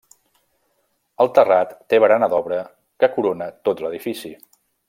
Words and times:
El 1.25 1.29
terrat 1.35 1.77
té 1.93 2.01
barana 2.05 2.31
d’obra 2.33 2.59
que 3.05 3.13
corona 3.19 3.53
tot 3.69 3.85
l’edifici. 3.85 4.37